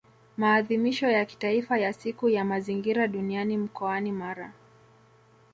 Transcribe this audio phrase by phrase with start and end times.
[0.37, 4.53] Maadhimisho ya Kitaifa ya Siku ya mazingira duniani mkoani Mara